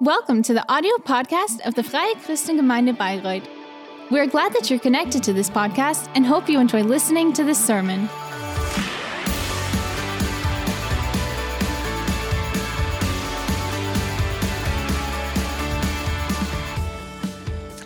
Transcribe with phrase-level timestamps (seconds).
[0.00, 3.46] Welcome to the audio podcast of the Freie Christengemeinde Bayreuth.
[4.10, 7.44] We are glad that you're connected to this podcast and hope you enjoy listening to
[7.44, 8.08] this sermon.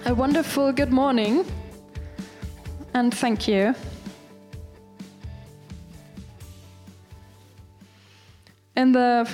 [0.07, 1.45] A wonderful good morning
[2.95, 3.75] and thank you.
[8.75, 9.29] In the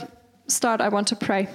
[0.49, 1.49] start, I want to pray.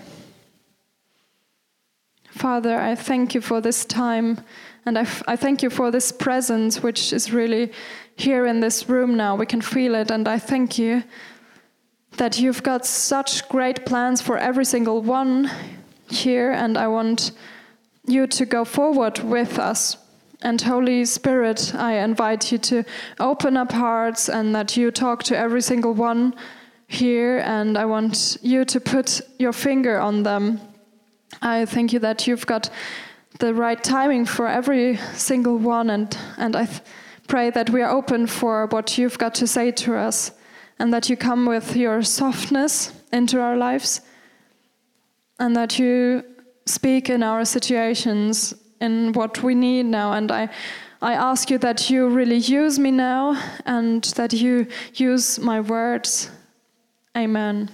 [2.39, 4.39] Father, I thank you for this time,
[4.85, 7.73] and I, I thank you for this presence, which is really
[8.15, 9.35] here in this room now.
[9.35, 11.03] We can feel it, and I thank you
[12.15, 15.51] that you've got such great plans for every single one
[16.09, 17.33] here, and I want
[18.07, 19.97] you to go forward with us.
[20.41, 22.85] And Holy Spirit, I invite you to
[23.19, 26.33] open up hearts and that you talk to every single one
[26.87, 30.61] here, and I want you to put your finger on them
[31.41, 32.69] I thank you that you've got
[33.39, 36.67] the right timing for every single one, and, and I
[37.27, 40.31] pray that we are open for what you've got to say to us,
[40.79, 44.01] and that you come with your softness into our lives,
[45.39, 46.23] and that you
[46.65, 50.13] speak in our situations, in what we need now.
[50.13, 50.49] And I,
[51.01, 56.29] I ask you that you really use me now, and that you use my words.
[57.15, 57.69] Amen.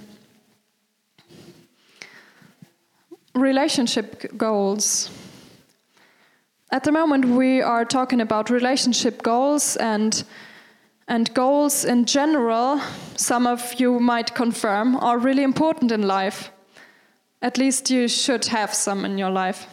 [3.36, 5.10] Relationship goals.
[6.72, 10.24] At the moment, we are talking about relationship goals and
[11.08, 12.82] and goals in general.
[13.16, 16.52] Some of you might confirm are really important in life.
[17.42, 19.68] At least you should have some in your life.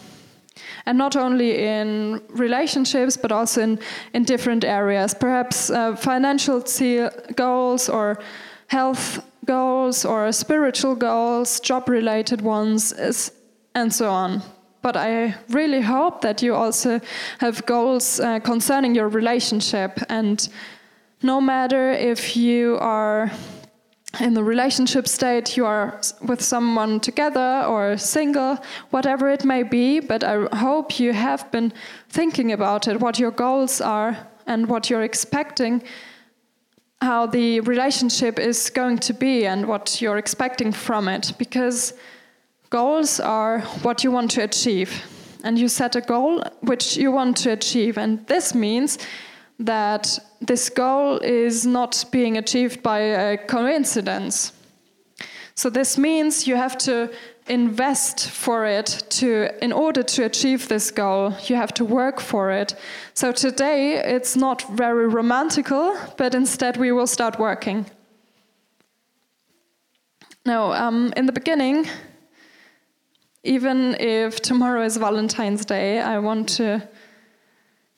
[0.84, 3.78] And not only in relationships, but also in,
[4.12, 5.14] in different areas.
[5.14, 6.62] Perhaps uh, financial
[7.34, 8.18] goals or
[8.66, 13.33] health goals or spiritual goals, job related ones is
[13.74, 14.42] and so on.
[14.82, 17.00] But I really hope that you also
[17.38, 20.00] have goals uh, concerning your relationship.
[20.08, 20.48] And
[21.22, 23.30] no matter if you are
[24.20, 28.58] in the relationship state, you are with someone together or single,
[28.90, 31.72] whatever it may be, but I hope you have been
[32.08, 34.16] thinking about it, what your goals are
[34.46, 35.82] and what you're expecting,
[37.00, 41.32] how the relationship is going to be and what you're expecting from it.
[41.38, 41.94] Because
[42.72, 45.05] Goals are what you want to achieve.
[45.44, 47.98] And you set a goal which you want to achieve.
[47.98, 48.98] And this means
[49.58, 54.55] that this goal is not being achieved by a coincidence.
[55.55, 57.11] So this means you have to
[57.46, 62.52] invest for it to in order to achieve this goal you have to work for
[62.52, 62.72] it
[63.14, 67.84] so today it's not very romantical but instead we will start working
[70.46, 71.84] now um, in the beginning
[73.45, 76.89] even if tomorrow is Valentine's Day, I want to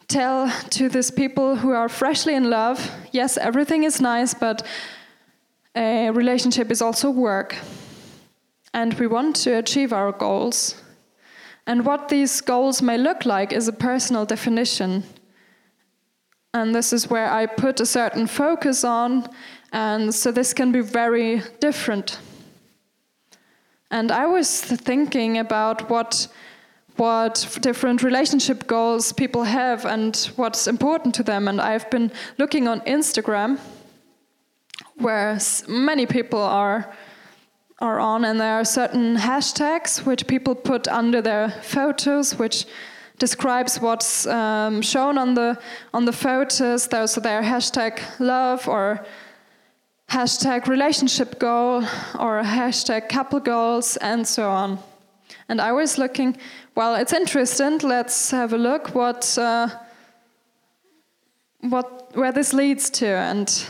[0.09, 4.66] tell to these people who are freshly in love yes, everything is nice, but
[5.77, 7.56] a relationship is also work.
[8.72, 10.82] And we want to achieve our goals.
[11.66, 15.05] And what these goals may look like is a personal definition.
[16.53, 19.28] And this is where I put a certain focus on,
[19.72, 22.19] and so this can be very different.
[23.94, 26.27] And I was thinking about what
[26.97, 31.49] what different relationship goals people have and what's important to them.
[31.49, 33.59] And I've been looking on Instagram,
[34.97, 35.38] where
[35.69, 36.93] many people are
[37.78, 42.66] are on, and there are certain hashtags which people put under their photos, which
[43.21, 45.56] describes what's um, shown on the
[45.93, 46.88] on the photos.
[46.88, 49.06] There's their hashtag love or
[50.09, 51.82] hashtag relationship goal
[52.19, 54.78] or hashtag couple goals and so on.
[55.48, 56.37] And I was looking,
[56.75, 57.78] well, it's interesting.
[57.78, 59.69] Let's have a look what uh,
[61.60, 63.66] what where this leads to and.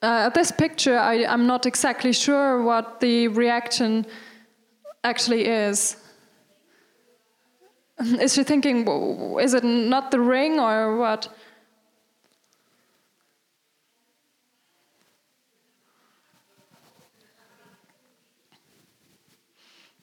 [0.00, 4.06] Uh, this picture, I, I'm not exactly sure what the reaction
[5.02, 5.96] actually is.
[8.20, 8.86] Is she thinking,
[9.40, 11.28] is it not the ring or what?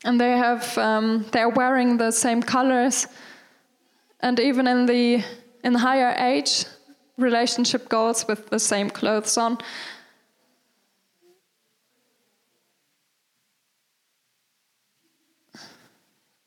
[0.04, 3.08] And they have, um, they're wearing the same colors,
[4.20, 5.24] and even in the
[5.64, 6.66] in higher age,
[7.18, 9.58] relationship goals with the same clothes on.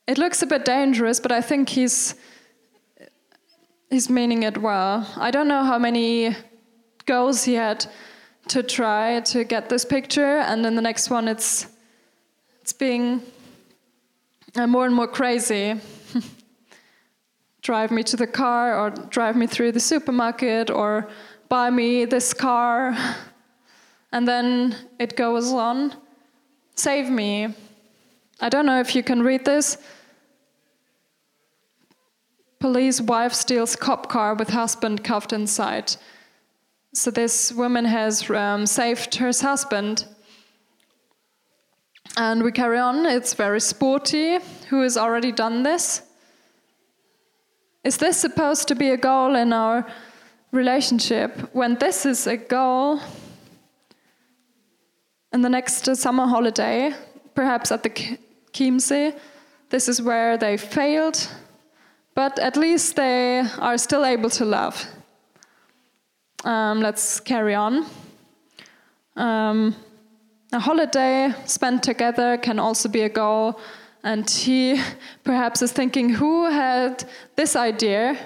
[0.08, 2.14] It looks a bit dangerous, but I think he's
[3.90, 5.06] he's meaning it well.
[5.18, 6.34] I don't know how many
[7.04, 7.84] goals he had
[8.48, 11.66] to try to get this picture, and then the next one it's
[12.62, 13.20] it's being
[14.56, 15.78] uh, more and more crazy.
[17.60, 21.10] drive me to the car, or drive me through the supermarket, or
[21.50, 22.96] buy me this car,
[24.12, 25.92] and then it goes on.
[26.76, 27.54] Save me.
[28.40, 29.76] I don't know if you can read this.
[32.60, 35.94] Police wife steals cop car with husband cuffed inside.
[36.92, 40.06] So this woman has um, saved her husband.
[42.16, 43.06] And we carry on.
[43.06, 44.38] It's very sporty.
[44.70, 46.02] Who has already done this?
[47.84, 49.86] Is this supposed to be a goal in our
[50.50, 51.54] relationship?
[51.54, 53.00] When this is a goal
[55.32, 56.92] in the next summer holiday,
[57.34, 57.90] perhaps at the
[58.52, 59.16] Chiemsee,
[59.70, 61.28] this is where they failed
[62.18, 64.84] but at least they are still able to love.
[66.42, 67.86] Um, let's carry on.
[69.14, 69.76] Um,
[70.52, 73.60] a holiday spent together can also be a goal,
[74.02, 74.82] and he
[75.22, 77.04] perhaps is thinking, who had
[77.36, 78.18] this idea?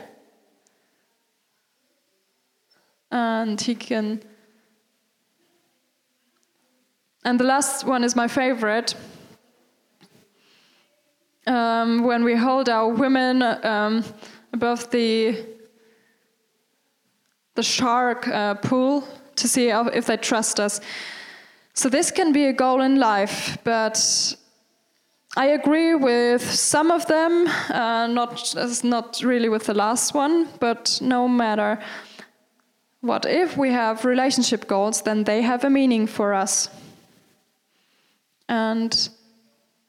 [3.10, 4.22] And he can.
[7.26, 8.94] And the last one is my favorite
[11.46, 14.04] um, when we hold our women um,
[14.52, 15.46] above the
[17.54, 19.06] the shark uh, pool
[19.36, 20.80] to see if they trust us.
[21.74, 24.36] So this can be a goal in life, but
[25.36, 28.54] I agree with some of them, uh, not
[28.84, 30.48] not really with the last one.
[30.60, 31.78] But no matter
[33.00, 36.68] what, if we have relationship goals, then they have a meaning for us,
[38.48, 39.08] and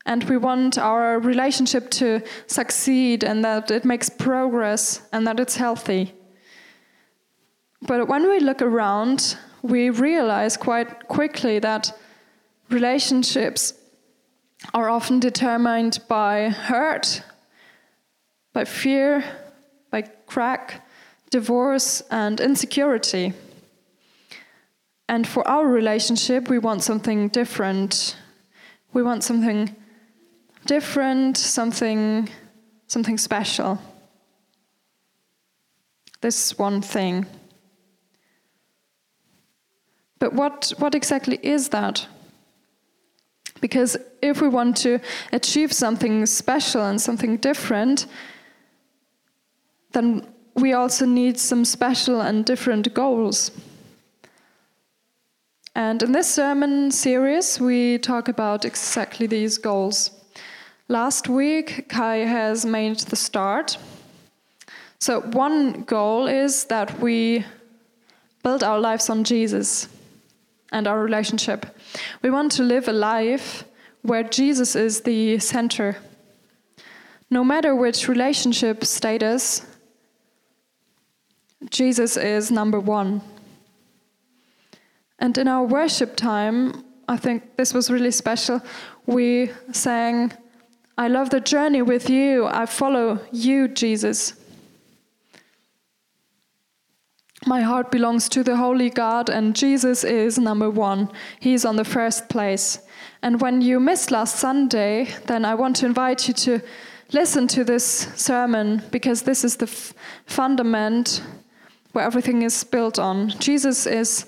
[0.05, 5.55] and we want our relationship to succeed and that it makes progress and that it's
[5.55, 6.13] healthy.
[7.81, 11.97] But when we look around, we realize quite quickly that
[12.69, 13.73] relationships
[14.73, 17.21] are often determined by hurt,
[18.53, 19.23] by fear,
[19.89, 20.85] by crack,
[21.29, 23.33] divorce, and insecurity.
[25.09, 28.17] And for our relationship, we want something different.
[28.93, 29.75] We want something
[30.65, 32.29] different, something,
[32.87, 33.79] something special.
[36.21, 37.25] This one thing.
[40.19, 42.07] But what, what exactly is that?
[43.59, 44.99] Because if we want to
[45.31, 48.07] achieve something special and something different,
[49.91, 53.51] then we also need some special and different goals.
[55.75, 60.22] And in this sermon series, we talk about exactly these goals.
[60.89, 63.77] Last week, Kai has made the start.
[64.99, 67.45] So, one goal is that we
[68.43, 69.87] build our lives on Jesus
[70.73, 71.65] and our relationship.
[72.21, 73.63] We want to live a life
[74.01, 75.95] where Jesus is the center.
[77.31, 79.65] No matter which relationship status,
[81.69, 83.21] Jesus is number one.
[85.17, 88.61] And in our worship time, I think this was really special.
[89.05, 90.33] We sang
[90.97, 92.45] I love the journey with you.
[92.45, 94.33] I follow you, Jesus.
[97.45, 101.09] My heart belongs to the Holy God, and Jesus is number one.
[101.39, 102.79] He's on the first place.
[103.21, 106.61] And when you missed last Sunday, then I want to invite you to
[107.11, 109.93] listen to this sermon because this is the f-
[110.25, 111.21] fundament
[111.91, 113.29] where everything is built on.
[113.39, 114.27] Jesus is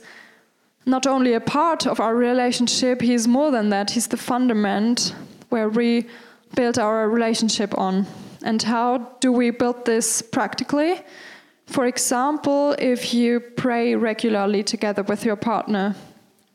[0.85, 3.91] not only a part of our relationship, He's more than that.
[3.91, 5.15] He's the fundament
[5.49, 6.07] where we
[6.55, 8.05] build our relationship on.
[8.43, 11.01] And how do we build this practically?
[11.67, 15.95] For example, if you pray regularly together with your partner,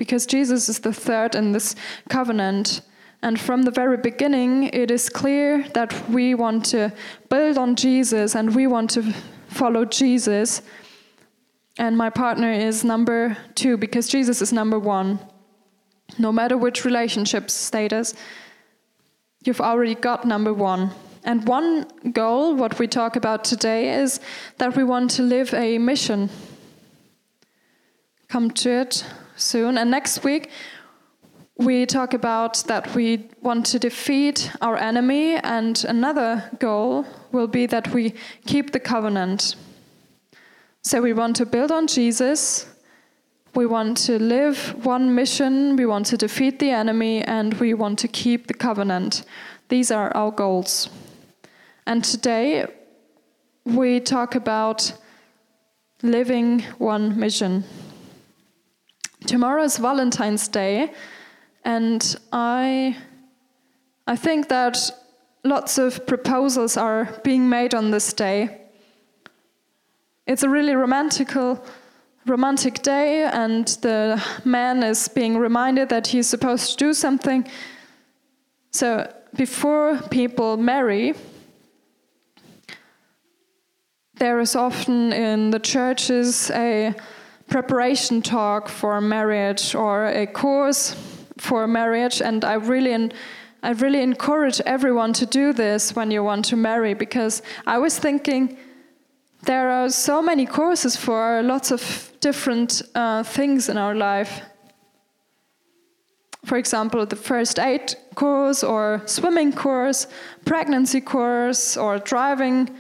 [0.01, 1.77] because Jesus is the third in this
[2.09, 2.81] covenant.
[3.23, 6.91] And from the very beginning, it is clear that we want to
[7.29, 9.03] build on Jesus and we want to
[9.49, 10.63] follow Jesus.
[11.77, 15.19] And my partner is number two because Jesus is number one.
[16.19, 18.15] No matter which relationship status,
[19.43, 20.91] You've already got number one.
[21.25, 24.21] And one goal, what we talk about today, is
[24.59, 26.29] that we want to live a mission.
[28.29, 29.05] Come to it
[29.37, 29.79] soon.
[29.79, 30.51] And next week,
[31.57, 37.67] we talk about that we want to defeat our enemy, and another goal will be
[37.67, 38.15] that we
[38.47, 39.57] keep the covenant.
[40.83, 42.67] So we want to build on Jesus,
[43.55, 47.99] we want to live one mission, we want to defeat the enemy, and we want
[47.99, 49.25] to keep the covenant.
[49.69, 50.89] These are our goals.
[51.87, 52.67] And today
[53.65, 54.93] we talk about
[56.03, 57.65] living one mission.
[59.27, 60.93] tomorrow is Valentine's Day,
[61.65, 62.97] and I,
[64.07, 64.79] I think that
[65.45, 68.61] lots of proposals are being made on this day.
[70.27, 71.65] It's a really romantical,
[72.31, 77.47] romantic day, and the man is being reminded that he's supposed to do something.
[78.71, 81.15] So before people marry,
[84.15, 86.95] there is often in the churches a
[87.49, 90.95] preparation talk for marriage or a course
[91.39, 93.11] for marriage, and I really,
[93.63, 97.99] I really encourage everyone to do this when you want to marry because I was
[97.99, 98.57] thinking
[99.45, 104.43] there are so many courses for lots of different uh, things in our life.
[106.45, 110.07] For example, the first aid course, or swimming course,
[110.45, 112.71] pregnancy course, or driving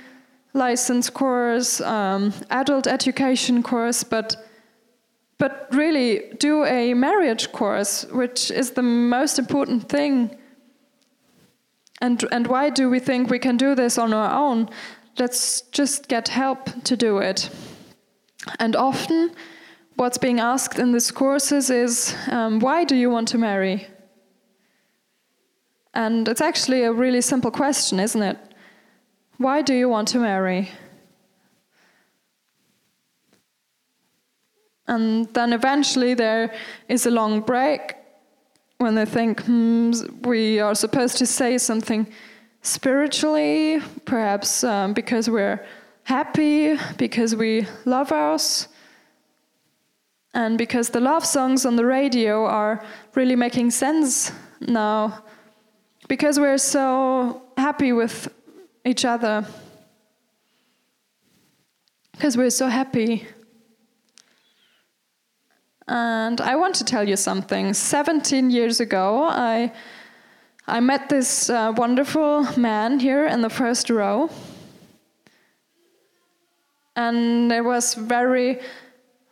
[0.55, 4.37] license course, um, adult education course, but
[5.39, 10.37] but really do a marriage course, which is the most important thing.
[12.03, 14.69] And and why do we think we can do this on our own?
[15.19, 17.51] Let's just get help to do it.
[18.59, 19.33] And often,
[19.97, 23.87] what's being asked in these courses is, um, why do you want to marry?
[25.93, 28.39] And it's actually a really simple question, isn't it?
[29.39, 30.71] Why do you want to marry?
[34.87, 36.53] And then eventually there
[36.89, 37.95] is a long break
[38.79, 42.07] when they think, hmm, we are supposed to say something
[42.63, 45.65] spiritually, perhaps um, because we're
[46.05, 48.69] happy, because we love us,
[50.35, 55.25] and because the love songs on the radio are really making sense now,
[56.09, 58.29] because we're so happy with
[58.85, 59.47] each other
[62.21, 63.27] because we're so happy.
[65.89, 67.73] And I want to tell you something.
[67.73, 69.73] 17 years ago, I,
[70.71, 74.31] I met this uh, wonderful man here in the first row.
[76.95, 78.61] And it was very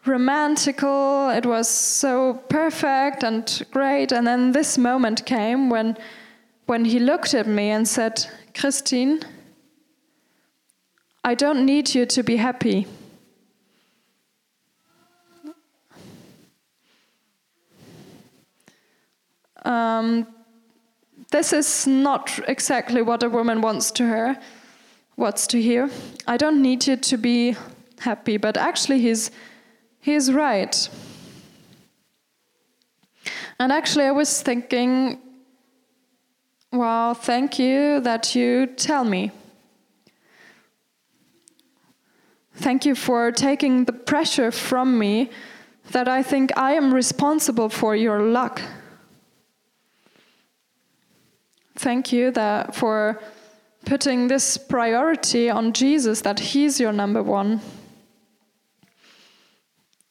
[0.04, 4.10] romantical, it was so perfect and great.
[4.10, 5.96] And then this moment came when,
[6.66, 9.20] when he looked at me and said, Christine,
[11.22, 12.88] I don't need you to be happy.
[19.64, 20.26] Um,
[21.30, 24.40] this is not exactly what a woman wants to hear.
[25.16, 25.90] Wants to hear.
[26.26, 27.56] I don't need you to be
[27.98, 29.30] happy, but actually, he's
[30.00, 30.88] he's right.
[33.60, 35.18] And actually, I was thinking,
[36.72, 39.32] well, thank you that you tell me.
[42.54, 45.30] Thank you for taking the pressure from me
[45.90, 48.60] that I think I am responsible for your luck.
[51.78, 53.20] Thank you that for
[53.86, 57.60] putting this priority on Jesus that he's your number one.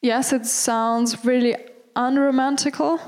[0.02, 1.56] Yes, it sounds really
[1.96, 3.00] unromantical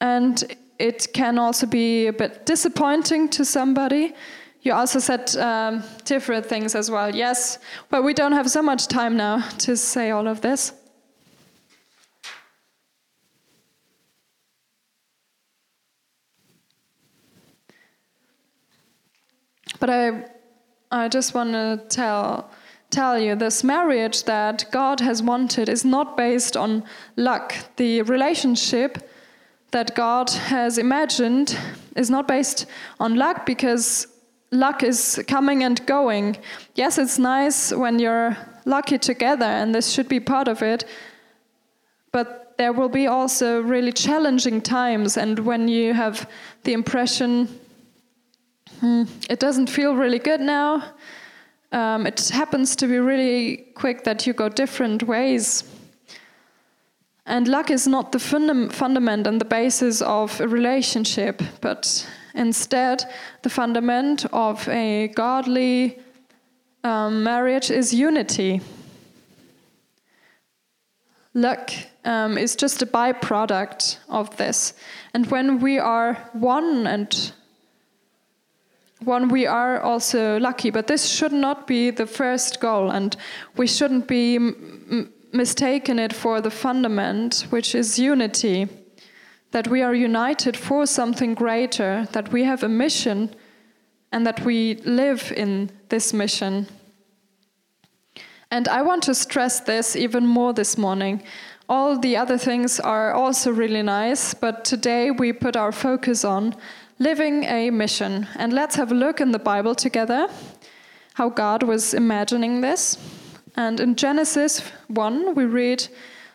[0.00, 4.14] and it can also be a bit disappointing to somebody
[4.66, 7.14] you also said um, different things as well.
[7.14, 10.72] Yes, but we don't have so much time now to say all of this.
[19.78, 20.24] But I,
[20.90, 22.50] I just want to tell,
[22.90, 26.84] tell you this marriage that God has wanted is not based on
[27.16, 27.54] luck.
[27.76, 29.10] The relationship
[29.72, 31.58] that God has imagined
[31.96, 32.66] is not based
[33.00, 34.06] on luck because
[34.50, 36.36] luck is coming and going.
[36.74, 40.84] Yes, it's nice when you're lucky together, and this should be part of it.
[42.12, 46.28] But there will be also really challenging times, and when you have
[46.62, 47.48] the impression
[48.80, 50.82] hmm, it doesn't feel really good now,
[51.72, 55.64] um, it happens to be really quick that you go different ways.
[57.26, 62.06] And luck is not the fundam fundament and the basis of a relationship, but
[62.36, 63.02] Instead,
[63.42, 65.98] the fundament of a godly
[66.84, 68.60] um, marriage is unity.
[71.32, 71.70] Luck
[72.04, 74.74] um, is just a byproduct of this.
[75.14, 77.32] And when we are one and
[79.04, 83.16] one we are also lucky, but this should not be the first goal, and
[83.56, 84.38] we shouldn't be
[85.32, 88.68] mistaken it for the fundament, which is unity
[89.50, 93.34] that we are united for something greater, that we have a mission,
[94.12, 96.66] and that we live in this mission.
[98.50, 101.22] And I want to stress this even more this morning.
[101.68, 106.54] all the other things are also really nice, but today we put our focus on
[106.98, 108.26] living a mission.
[108.36, 110.28] And let's have a look in the Bible together
[111.14, 112.98] how God was imagining this.
[113.56, 115.88] And in Genesis 1, we read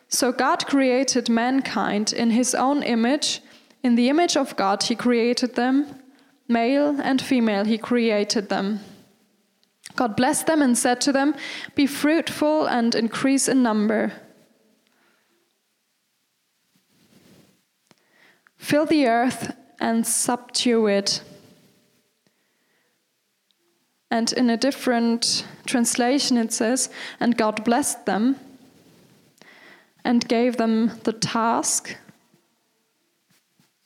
[0.08, 3.42] So God created mankind in his own image.
[3.84, 6.02] In the image of God, he created them.
[6.48, 8.80] Male and female, he created them.
[9.96, 11.36] God blessed them and said to them,
[11.76, 14.14] Be fruitful and increase in number.
[18.58, 21.24] Fill the earth and subdue it.
[24.10, 28.36] And in a different translation, it says, And God blessed them
[30.04, 31.96] and gave them the task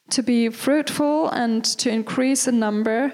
[0.10, 3.14] to be fruitful and to increase in number,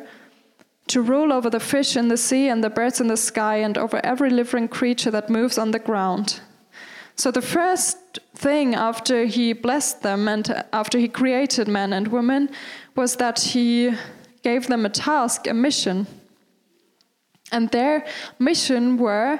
[0.88, 3.78] to rule over the fish in the sea and the birds in the sky, and
[3.78, 6.42] over every living creature that moves on the ground.
[7.16, 12.50] So, the first thing after he blessed them and after he created man and woman
[12.96, 13.92] was that he
[14.44, 16.08] gave them a task, a mission.
[17.52, 18.06] And their
[18.40, 19.40] mission were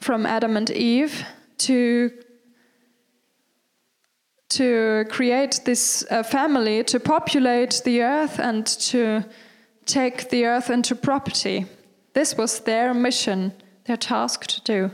[0.00, 1.24] from Adam and Eve
[1.58, 2.10] to
[4.48, 9.24] to create this uh, family, to populate the earth, and to
[9.86, 11.64] take the earth into property.
[12.12, 13.54] This was their mission,
[13.86, 14.90] their task to do.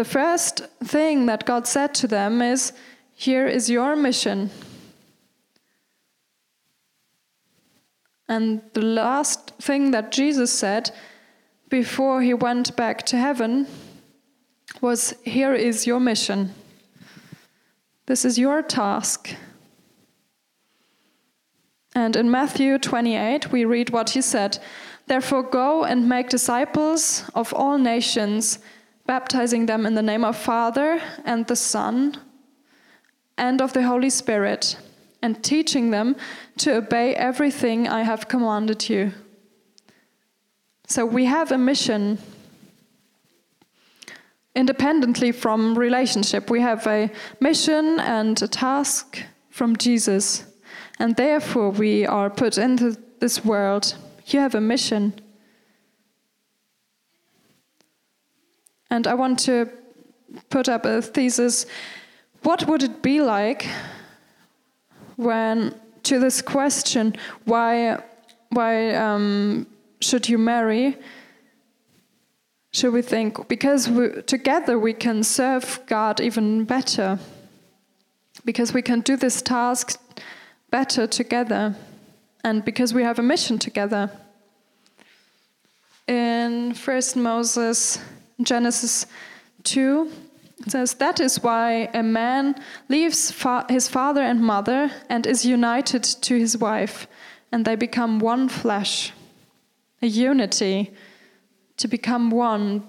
[0.00, 2.72] The first thing that God said to them is
[3.12, 4.48] Here is your mission.
[8.26, 10.90] And the last thing that Jesus said
[11.68, 13.66] before he went back to heaven
[14.80, 16.54] was Here is your mission.
[18.06, 19.36] This is your task.
[21.94, 24.60] And in Matthew 28, we read what he said
[25.08, 28.60] Therefore, go and make disciples of all nations,
[29.10, 32.16] baptizing them in the name of Father and the Son
[33.36, 34.76] and of the Holy Spirit,
[35.20, 36.14] and teaching them
[36.58, 39.12] to obey everything I have commanded you.
[40.86, 42.18] So we have a mission
[44.54, 46.48] independently from relationship.
[46.48, 50.44] We have a mission and a task from Jesus,
[51.00, 53.96] and therefore we are put into this world.
[54.26, 55.02] You have a mission.
[58.90, 59.68] And I want to
[60.48, 61.66] put up a thesis.
[62.42, 63.66] What would it be like
[65.16, 65.74] when,
[66.04, 68.02] to this question, why,
[68.50, 69.66] why um,
[70.00, 70.96] should you marry?
[72.72, 77.18] should we think because we, together we can serve God even better
[78.44, 80.00] because we can do this task
[80.70, 81.74] better together
[82.44, 84.10] and because we have a mission together
[86.06, 87.98] in first Moses
[88.42, 89.06] Genesis
[89.64, 90.10] 2
[90.66, 92.54] it says that is why a man
[92.88, 97.06] leaves fa his father and mother and is united to his wife
[97.50, 99.12] and they become one flesh
[100.02, 100.92] a unity
[101.76, 102.82] to become one.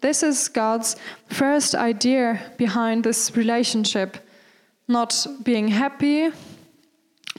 [0.00, 0.96] This is God's
[1.28, 4.16] first idea behind this relationship.
[4.86, 6.30] Not being happy,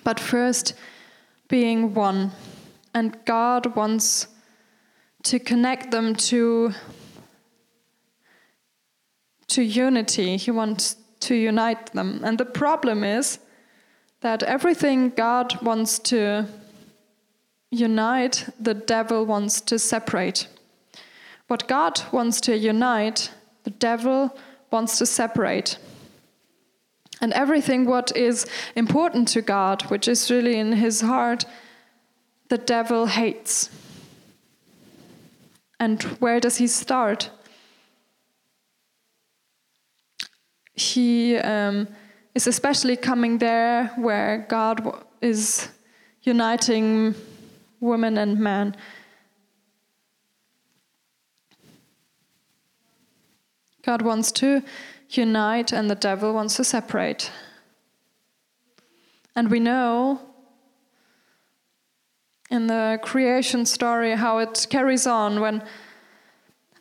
[0.04, 0.74] but first
[1.48, 2.32] being one.
[2.94, 4.28] And God wants
[5.24, 6.74] to connect them to,
[9.50, 10.38] to unity.
[10.38, 12.22] He wants to unite them.
[12.24, 13.40] And the problem is
[14.22, 16.46] that everything God wants to
[17.72, 20.48] unite, the devil wants to separate.
[21.48, 23.32] What God wants to unite,
[23.64, 24.38] the devil
[24.72, 25.78] wants to separate.
[27.22, 31.46] And everything what is important to God, which is really in his heart,
[32.50, 33.70] the devil hates.
[35.80, 37.30] And where does he start?
[40.80, 41.88] He um,
[42.34, 45.68] is especially coming there where God is
[46.24, 47.16] uniting
[47.82, 48.76] woman and man.
[53.82, 54.64] God wants to
[55.10, 57.32] unite and the devil wants to separate.
[59.36, 60.22] And we know
[62.50, 65.64] in the creation story how it carries on when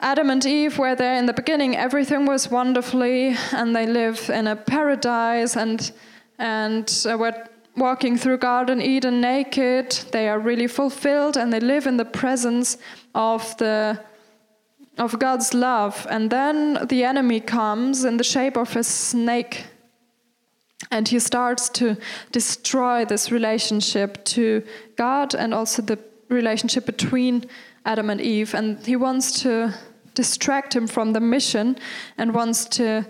[0.01, 4.47] Adam and Eve were there in the beginning, everything was wonderfully, and they live in
[4.47, 5.91] a paradise and
[6.39, 7.35] and uh, were
[7.77, 9.91] walking through Garden Eden naked.
[10.13, 12.79] They are really fulfilled and they live in the presence
[13.15, 14.01] of the
[14.99, 16.07] of God's love.
[16.11, 19.65] And then the enemy comes in the shape of a snake.
[20.91, 21.97] And he starts to
[22.33, 24.63] destroy this relationship to
[24.97, 27.47] God and also the relationship between
[27.85, 28.55] Adam and Eve.
[28.55, 29.75] And he wants to
[30.19, 31.77] distract him from the mission
[32.19, 33.07] and wants to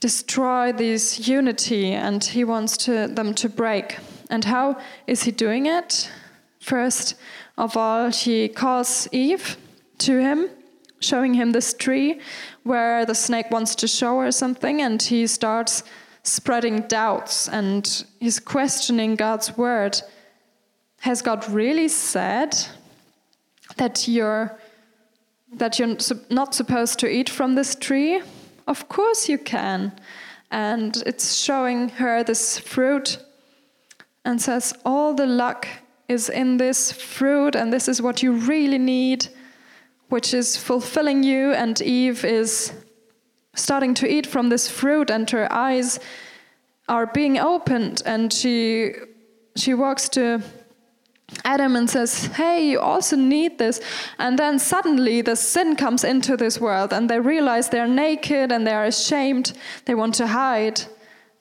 [0.00, 3.96] destroy this unity and he wants to, them to break.
[4.28, 6.10] And how is he doing it?
[6.60, 7.14] First
[7.56, 9.56] of all, he calls Eve
[10.06, 10.50] to him,
[11.00, 12.20] showing him this tree
[12.64, 15.84] where the snake wants to show her something, and he starts
[16.22, 19.94] spreading doubts and he's questioning God's word.
[20.98, 22.52] Has God really said
[23.76, 24.58] that you're
[25.52, 25.96] that you're
[26.30, 28.20] not supposed to eat from this tree?
[28.66, 29.92] Of course you can.
[30.50, 33.18] And it's showing her this fruit
[34.24, 35.66] and says, All the luck
[36.08, 39.28] is in this fruit, and this is what you really need,
[40.08, 41.52] which is fulfilling you.
[41.52, 42.72] And Eve is
[43.54, 45.98] starting to eat from this fruit, and her eyes
[46.88, 48.92] are being opened, and she
[49.56, 50.42] she walks to
[51.44, 53.80] Adam and says, Hey, you also need this.
[54.18, 58.66] And then suddenly the sin comes into this world and they realize they're naked and
[58.66, 59.52] they're ashamed.
[59.86, 60.82] They want to hide.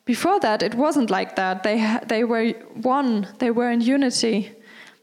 [0.06, 1.63] Before that, it wasn't like that.
[1.63, 4.52] They, they were one, they were in unity.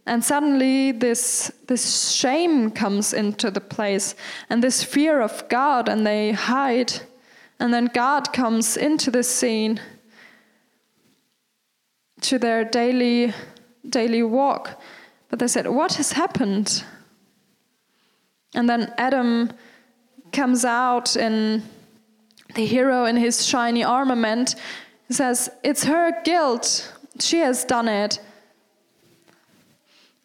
[0.07, 4.16] And suddenly this, this shame comes into the place
[4.51, 6.92] and this fear of God, and they hide.
[7.61, 9.81] And then God comes into the scene
[12.23, 13.33] to their daily
[13.88, 14.81] daily walk.
[15.29, 16.85] But they said, What has happened?
[18.55, 19.51] And then Adam
[20.33, 21.62] comes out in
[22.55, 24.57] the hero in his shiny armament.
[25.11, 26.92] Says, It's her guilt.
[27.18, 28.21] She has done it.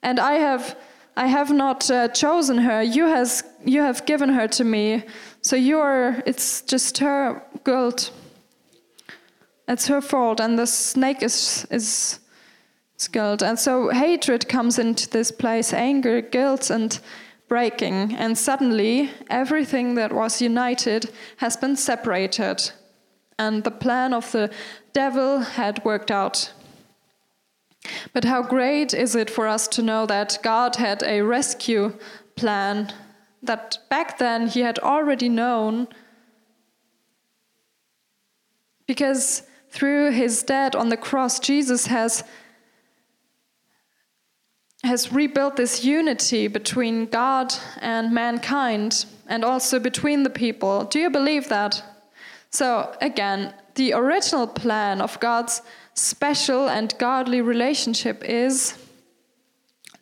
[0.04, 0.78] And I have,
[1.16, 2.82] I have not uh, chosen her.
[2.82, 5.04] You, has, you have given her to me.
[5.42, 8.12] So you're, it's just her guilt.
[9.68, 10.40] It's her fault.
[10.40, 12.20] And the snake is, is
[13.06, 13.44] guilt.
[13.44, 17.00] And so hatred comes into this place anger, guilt, and
[17.48, 18.16] breaking.
[18.16, 22.72] And suddenly, everything that was united has been separated.
[23.38, 24.50] And the plan of the
[24.94, 26.54] devil had worked out.
[28.14, 31.94] But how great is it for us to know that God had a rescue
[32.36, 32.92] plan,
[33.44, 35.88] that back then he had already known,
[38.88, 42.24] because through his death on the cross, Jesus has
[44.84, 50.84] has rebuilt this unity between God and mankind and also between the people.
[50.86, 51.84] Do you believe that?
[52.52, 55.62] So, again, the original plan of God's
[55.94, 58.78] special and godly relationship is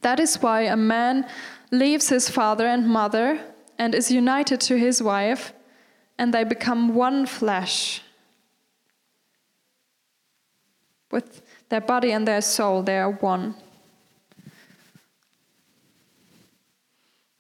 [0.02, 1.28] that is why a man
[1.72, 3.40] leaves his father and mother
[3.80, 5.52] and is united to his wife,
[6.18, 8.02] and they become one flesh.
[11.12, 13.56] With their body and their soul, they are one.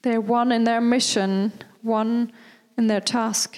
[0.05, 2.31] They're one in their mission, one
[2.77, 3.57] in their task.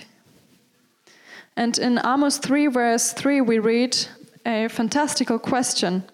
[1.58, 3.98] And in Amos 3, verse 3, we read
[4.46, 6.06] a fantastical question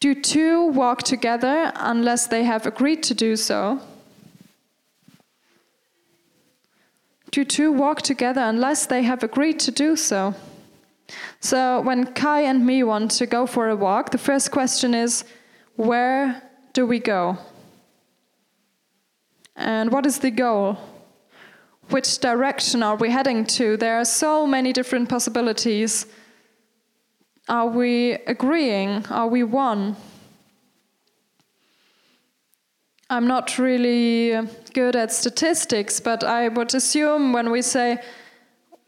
[0.00, 3.80] Do two walk together unless they have agreed to do so?
[7.30, 10.34] Do two walk together unless they have agreed to do so?
[11.38, 15.24] So, when Kai and me want to go for a walk, the first question is
[15.76, 17.38] where do we go?
[19.56, 20.78] And what is the goal?
[21.88, 23.76] Which direction are we heading to?
[23.76, 26.06] There are so many different possibilities.
[27.48, 29.06] Are we agreeing?
[29.06, 29.96] Are we one?
[33.08, 34.36] I'm not really
[34.74, 37.98] good at statistics, but I would assume when we say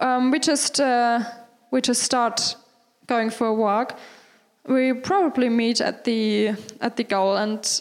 [0.01, 1.21] um, we just uh,
[1.71, 2.57] we just start
[3.07, 3.99] going for a walk,
[4.67, 7.81] we probably meet at the at the goal, and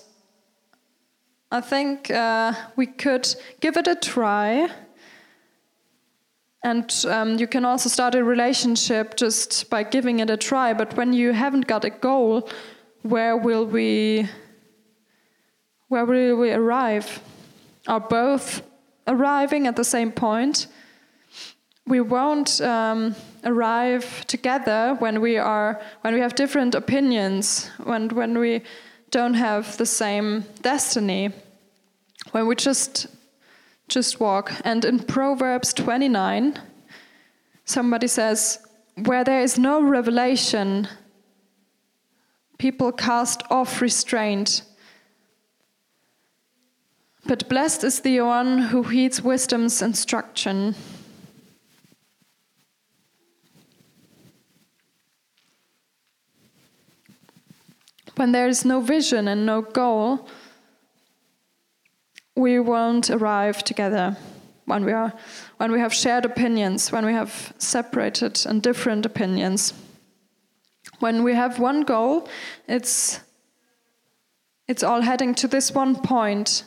[1.50, 4.70] I think uh, we could give it a try.
[6.62, 10.74] And um, you can also start a relationship just by giving it a try.
[10.74, 12.50] But when you haven't got a goal,
[13.04, 14.28] where will we,
[15.88, 17.22] where will we arrive?
[17.88, 18.62] Are both
[19.08, 20.68] arriving at the same point?
[21.86, 28.38] We won't um, arrive together when we are when we have different opinions, when when
[28.38, 28.64] we
[29.12, 31.32] don't have the same destiny
[32.32, 33.08] when we just
[33.88, 34.52] just walk.
[34.66, 36.60] And in proverbs 29
[37.66, 38.60] somebody says
[39.06, 40.88] where there is no revelation
[42.58, 44.64] people cast off restraint.
[47.26, 50.76] But blessed is the one who heeds wisdom's instruction
[58.18, 60.28] when there is no vision and no goal,
[62.36, 64.18] we won't arrive together.
[64.68, 65.14] when we are
[65.58, 69.74] when we have shared opinions, when we have separated and different opinions.
[71.00, 72.28] When we have one goal,
[72.68, 73.22] it's
[74.68, 76.66] it's all heading to this one point.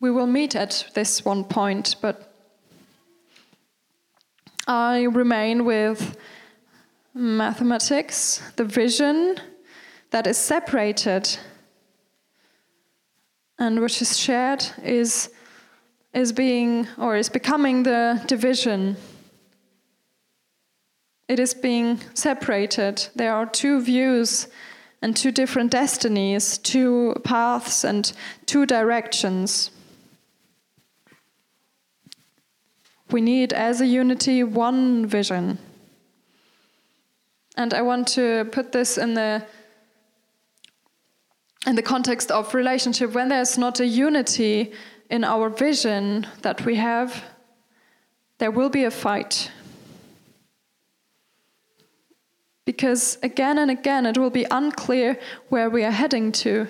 [0.00, 2.34] We will meet at this one point, but
[4.66, 6.16] I remain with
[7.14, 9.36] mathematics, the vision
[10.12, 11.38] that is separated
[13.58, 15.30] and which is shared is
[16.12, 18.96] is being or is becoming the division.
[21.26, 23.08] It is being separated.
[23.16, 24.48] There are two views
[25.00, 28.12] and two different destinies, two paths and
[28.44, 29.70] two directions.
[33.10, 35.58] We need, as a unity, one vision.
[37.56, 39.46] And I want to put this in the
[41.66, 44.72] in the context of relationship when there's not a unity
[45.10, 47.24] in our vision that we have,
[48.38, 49.50] there will be a fight.
[52.64, 56.66] Because again and again it will be unclear where we are heading to.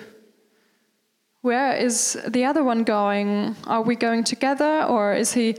[1.41, 3.55] Where is the other one going?
[3.65, 5.55] Are we going together or is he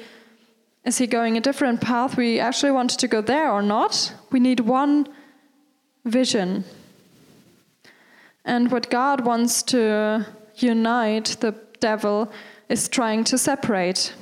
[0.84, 2.16] is he going a different path?
[2.16, 4.14] We actually want to go there or not?
[4.30, 5.08] We need one
[6.04, 6.64] vision.
[8.44, 10.26] And what God wants to
[10.56, 12.30] unite the devil
[12.68, 14.14] is trying to separate.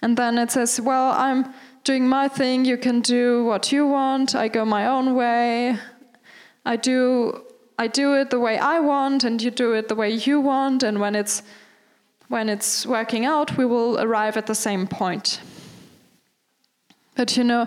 [0.00, 1.52] And then it says, Well, I'm
[1.84, 5.78] doing my thing, you can do what you want, I go my own way.
[6.64, 7.42] I do
[7.78, 10.82] I do it the way I want and you do it the way you want
[10.82, 11.42] and when it's
[12.28, 15.40] when it's working out we will arrive at the same point.
[17.16, 17.66] But you know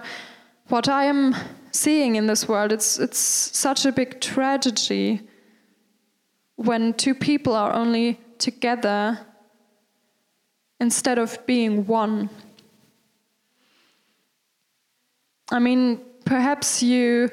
[0.70, 1.36] what I am
[1.72, 5.22] seeing in this world it's it's such a big tragedy
[6.56, 9.20] when two people are only together
[10.80, 12.30] instead of being one.
[15.52, 17.30] I mean, perhaps you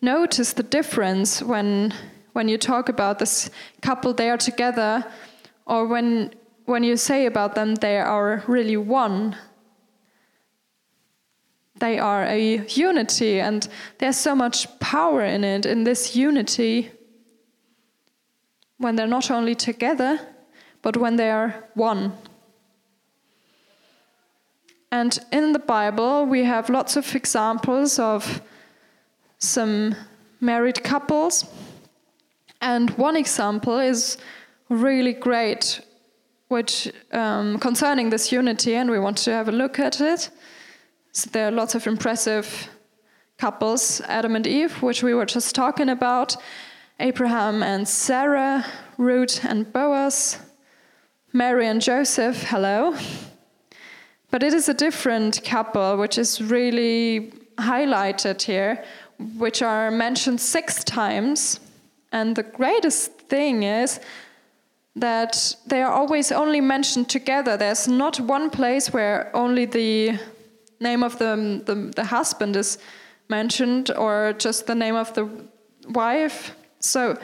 [0.00, 1.92] notice the difference when
[2.32, 3.50] when you talk about this
[3.82, 5.04] couple they are together
[5.66, 6.32] or when
[6.64, 9.36] when you say about them they are really one
[11.80, 13.68] they are a unity and
[13.98, 16.90] there's so much power in it in this unity
[18.80, 20.18] when they're not only together
[20.82, 22.12] but when they are one
[24.92, 28.42] and in the Bible, we have lots of examples of
[29.38, 29.94] some
[30.40, 31.44] married couples.
[32.60, 34.18] And one example is
[34.68, 35.80] really great,
[36.48, 40.30] which um, concerning this unity, and we want to have a look at it.
[41.12, 42.68] So there are lots of impressive
[43.38, 46.36] couples, Adam and Eve, which we were just talking about,
[47.00, 48.66] Abraham and Sarah,
[48.98, 50.38] Ruth and Boaz,
[51.32, 52.94] Mary and Joseph, hello.
[54.30, 58.84] But it is a different couple, which is really highlighted here,
[59.38, 61.58] which are mentioned six times.
[62.12, 64.00] And the greatest thing is
[64.94, 67.56] that they are always only mentioned together.
[67.56, 70.18] There's not one place where only the
[70.80, 72.76] name of the, the, the husband is
[73.30, 75.26] mentioned or just the name of the
[75.88, 76.54] wife.
[76.80, 77.18] So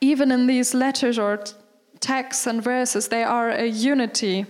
[0.00, 1.44] even in these letters or
[2.00, 4.46] texts and verses, they are a unity.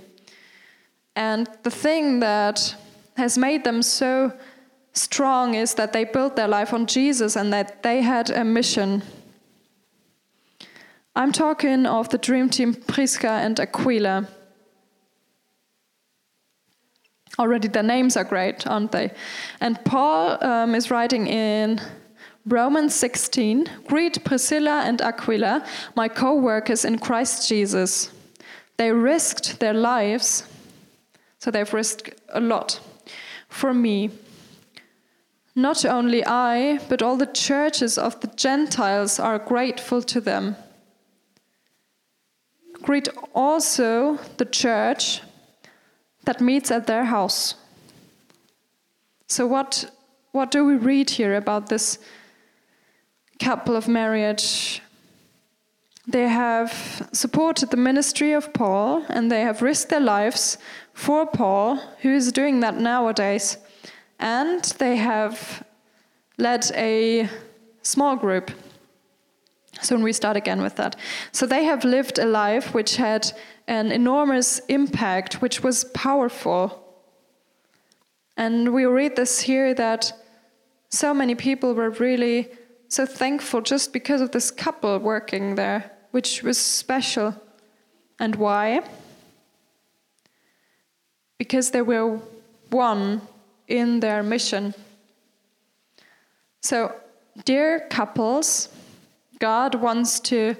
[1.16, 2.76] And the thing that
[3.16, 4.32] has made them so
[4.92, 9.02] strong is that they built their life on Jesus and that they had a mission.
[11.16, 14.28] I'm talking of the dream team Prisca and Aquila.
[17.38, 19.12] Already their names are great, aren't they?
[19.60, 21.80] And Paul um, is writing in
[22.46, 28.10] Romans 16 Greet Priscilla and Aquila, my co workers in Christ Jesus.
[28.76, 30.44] They risked their lives
[31.44, 32.80] so they've risked a lot
[33.50, 34.08] for me.
[35.54, 40.56] Not only I, but all the churches of the Gentiles are grateful to them.
[42.80, 45.20] Greet also the church
[46.24, 47.56] that meets at their house.
[49.28, 49.90] So, what,
[50.32, 51.98] what do we read here about this
[53.38, 54.80] couple of marriage
[56.06, 60.58] they have supported the ministry of Paul and they have risked their lives
[60.92, 63.56] for Paul, who is doing that nowadays.
[64.18, 65.64] And they have
[66.36, 67.28] led a
[67.82, 68.50] small group.
[69.80, 70.96] So we start again with that.
[71.32, 73.32] So they have lived a life which had
[73.66, 76.84] an enormous impact, which was powerful.
[78.36, 80.12] And we read this here that
[80.90, 82.50] so many people were really
[82.94, 87.34] so thankful just because of this couple working there which was special.
[88.20, 88.82] And why?
[91.38, 92.18] because they were
[92.70, 93.20] one
[93.68, 94.74] in their mission.
[96.60, 96.94] So,
[97.44, 98.68] dear couples,
[99.38, 100.56] God wants to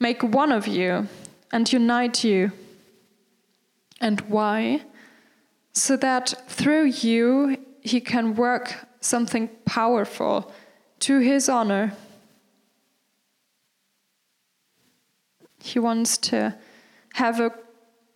[0.00, 1.06] make one of you
[1.52, 2.52] and unite you.
[4.00, 4.82] And why?
[5.72, 10.52] So that through you, He can work something powerful
[11.00, 11.92] to His honor.
[15.62, 16.54] He wants to
[17.14, 17.52] have a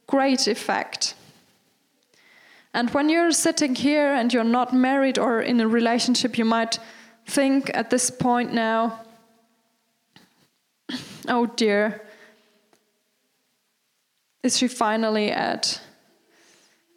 [0.07, 1.14] great effect.
[2.75, 6.79] And when you're sitting here and you're not married or in a relationship, you might
[7.27, 9.05] think at this point now,
[11.29, 12.03] oh dear,
[14.42, 15.81] is she finally at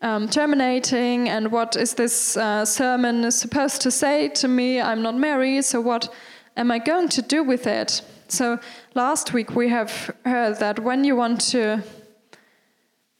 [0.05, 1.29] um, terminating?
[1.29, 4.79] And what is this uh, sermon supposed to say to me?
[4.79, 6.13] I'm not married, so what
[6.55, 8.01] am I going to do with it?
[8.27, 8.59] So
[8.93, 11.83] last week we have heard that when you want to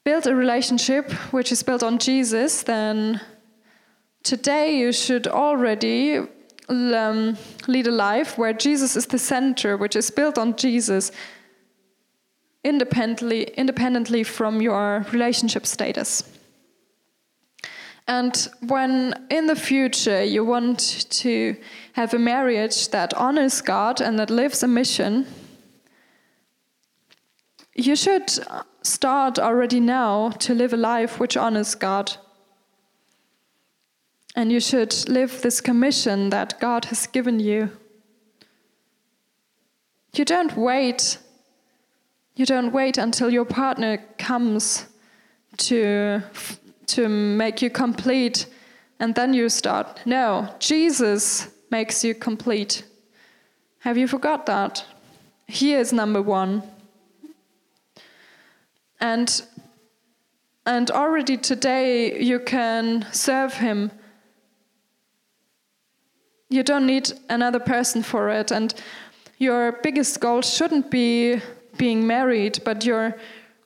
[0.04, 3.20] build a relationship which is built on Jesus, then
[4.22, 6.20] today you should already
[6.68, 11.10] um, lead a life where Jesus is the center, which is built on Jesus,
[12.62, 16.35] independently, independently from your relationship status.
[18.08, 21.56] And when in the future you want to
[21.94, 25.26] have a marriage that honors God and that lives a mission,
[27.74, 28.30] you should
[28.82, 32.16] start already now to live a life which honors God.
[34.36, 37.70] And you should live this commission that God has given you.
[40.14, 41.18] You don't wait.
[42.36, 44.86] You don't wait until your partner comes
[45.56, 46.22] to
[46.88, 48.46] to make you complete
[48.98, 50.00] and then you start.
[50.06, 52.84] No, Jesus makes you complete.
[53.80, 54.84] Have you forgot that?
[55.46, 56.62] He is number one.
[59.00, 59.42] And
[60.64, 63.92] and already today you can serve him.
[66.48, 68.50] You don't need another person for it.
[68.50, 68.74] And
[69.38, 71.40] your biggest goal shouldn't be
[71.76, 73.16] being married, but your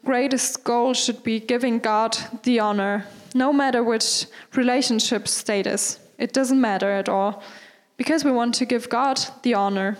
[0.04, 5.98] greatest goal should be giving God the honor, no matter which relationship status.
[6.18, 7.42] It doesn't matter at all,
[7.96, 9.96] because we want to give God the honor.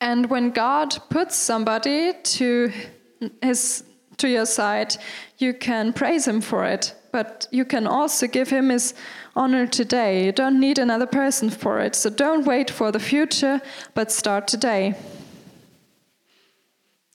[0.00, 2.72] And when God puts somebody to
[3.40, 3.84] his
[4.18, 4.96] to your side,
[5.38, 8.94] you can praise him for it, but you can also give him his
[9.34, 10.24] honor today.
[10.24, 11.94] You don't need another person for it.
[11.94, 13.60] So don't wait for the future,
[13.94, 14.94] but start today.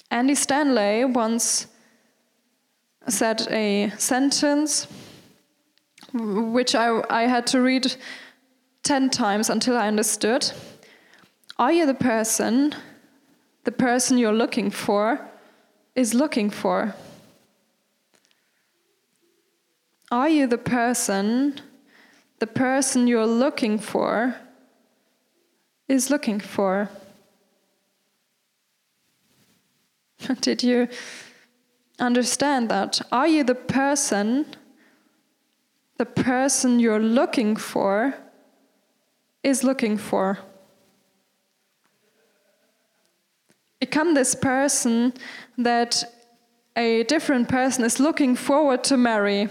[0.09, 1.67] Andy Stanley once
[3.07, 4.87] said a sentence
[6.13, 7.95] which I, I had to read
[8.83, 10.49] 10 times until I understood.
[11.57, 12.73] Are you the person
[13.65, 15.19] the person you're looking for
[15.93, 16.95] is looking for?
[20.09, 21.59] Are you the person
[22.39, 24.35] the person you're looking for
[25.89, 26.89] is looking for?
[30.41, 30.88] Did you
[31.99, 33.01] understand that?
[33.12, 34.45] Are you the person,
[35.97, 38.15] the person you're looking for
[39.43, 40.39] is looking for?
[43.80, 45.13] Become this person
[45.58, 46.03] that
[46.75, 49.49] a different person is looking forward to marry.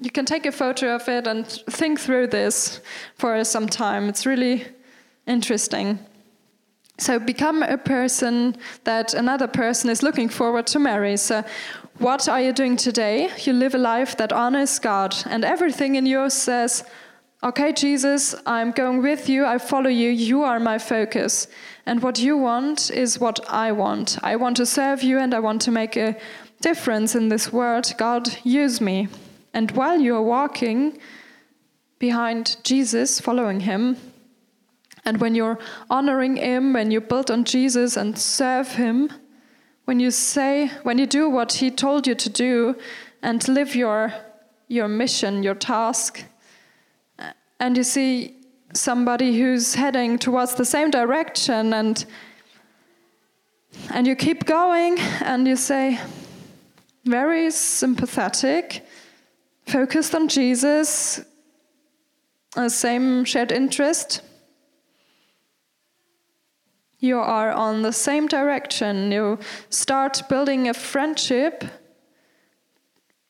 [0.00, 2.80] You can take a photo of it and think through this
[3.14, 4.08] for some time.
[4.08, 4.66] It's really
[5.26, 6.00] interesting.
[6.98, 11.16] So become a person that another person is looking forward to marry.
[11.16, 11.42] So
[11.98, 13.30] what are you doing today?
[13.44, 16.84] You live a life that honors God, and everything in you says,
[17.44, 21.48] Okay, Jesus, I'm going with you, I follow you, you are my focus.
[21.86, 24.16] And what you want is what I want.
[24.22, 26.16] I want to serve you and I want to make a
[26.60, 27.92] difference in this world.
[27.98, 29.08] God, use me.
[29.52, 30.98] And while you are walking
[31.98, 33.96] behind Jesus, following him,
[35.04, 35.58] and when you're
[35.90, 39.10] honoring Him, when you build on Jesus and serve Him,
[39.84, 42.76] when you say, when you do what He told you to do
[43.22, 44.12] and live your,
[44.68, 46.24] your mission, your task,
[47.58, 48.36] and you see
[48.74, 52.06] somebody who's heading towards the same direction and
[53.90, 55.98] and you keep going and you say
[57.04, 58.86] very sympathetic
[59.66, 61.20] focused on jesus
[62.56, 64.22] uh, same shared interest
[67.02, 69.10] you are on the same direction.
[69.10, 69.38] You
[69.70, 71.64] start building a friendship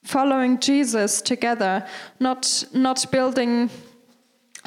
[0.04, 1.86] following Jesus together,
[2.20, 3.70] not not building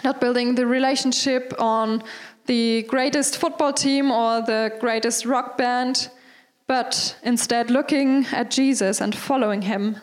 [0.03, 2.03] not building the relationship on
[2.47, 6.09] the greatest football team or the greatest rock band,
[6.67, 9.97] but instead looking at Jesus and following him.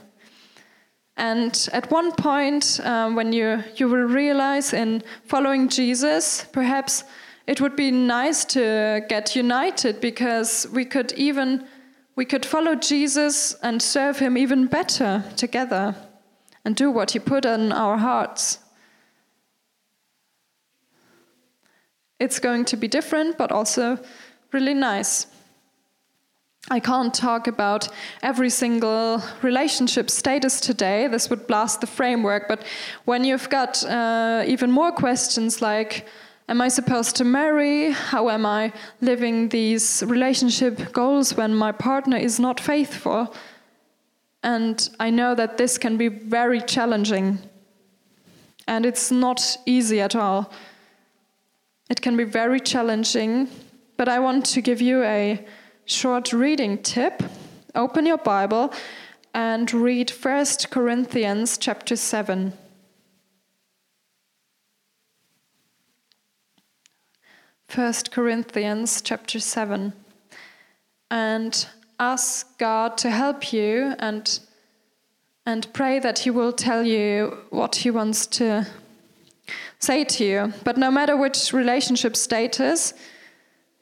[1.17, 7.05] And at one point, um, when you, you will realize in following Jesus, perhaps
[7.47, 11.67] it would be nice to get united because we could even
[12.15, 15.95] we could follow Jesus and serve him even better together
[16.65, 18.59] and do what he put in our hearts.
[22.21, 23.99] It's going to be different, but also
[24.53, 25.27] really nice.
[26.71, 27.89] I can't talk about
[28.23, 31.09] every single relationship status today.
[31.09, 32.47] This would blast the framework.
[32.47, 32.63] But
[33.07, 36.07] when you've got uh, even more questions like,
[36.49, 37.93] Am I supposed to marry?
[37.93, 43.35] How am I living these relationship goals when my partner is not faithful?
[44.43, 47.39] And I know that this can be very challenging.
[48.67, 50.51] And it's not easy at all.
[51.89, 53.49] It can be very challenging,
[53.97, 55.45] but I want to give you a
[55.85, 57.23] short reading tip.
[57.75, 58.73] Open your Bible
[59.35, 62.53] and read 1 Corinthians chapter 7.
[67.73, 69.95] First Corinthians chapter 7
[71.11, 71.67] and
[71.99, 74.41] ask God to help you and
[75.47, 78.67] and pray that he will tell you what he wants to
[79.79, 80.53] say to you.
[80.65, 82.93] But no matter which relationship status,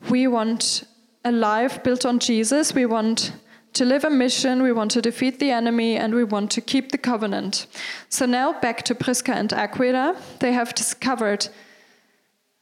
[0.09, 0.85] we want
[1.25, 2.73] a life built on Jesus.
[2.73, 3.33] We want
[3.73, 6.93] to live a mission, we want to defeat the enemy, and we want to keep
[6.93, 7.67] the covenant.
[8.09, 10.15] So now back to Prisca and Aquila.
[10.39, 11.49] They have discovered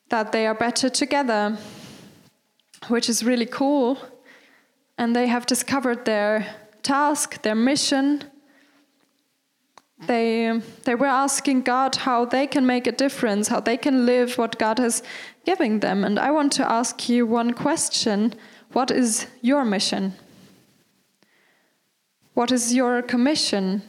[0.09, 1.59] that they are better together,
[2.88, 3.98] which is really cool.
[4.96, 6.46] And they have discovered their
[6.82, 8.24] task, their mission.
[10.06, 14.38] They, they were asking God how they can make a difference, how they can live
[14.38, 15.02] what God has
[15.44, 16.04] given them.
[16.04, 18.34] And I want to ask you one question
[18.72, 20.14] What is your mission?
[22.34, 23.82] What is your commission?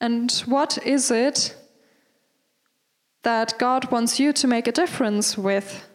[0.00, 1.54] And what is it
[3.22, 5.86] that God wants you to make a difference with?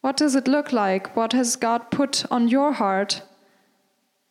[0.00, 1.16] What does it look like?
[1.16, 3.22] What has God put on your heart?